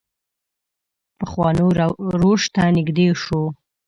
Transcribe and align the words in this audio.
پخوانو 1.19 1.65
روش 2.21 2.43
ته 2.53 2.63
نږدې 2.75 3.07
شو. 3.23 3.41